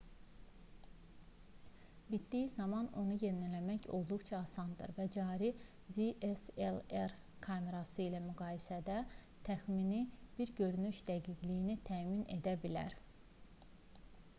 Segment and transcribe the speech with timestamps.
[2.13, 5.51] bitdiyi zaman onu yeniləmək olduqca asandır və cari
[5.99, 7.15] dslr
[7.49, 8.97] kamerası ilə müqayisədə
[9.53, 10.03] təxmini
[10.41, 13.01] bir görünüş dəqiqliyi təmin edə bilər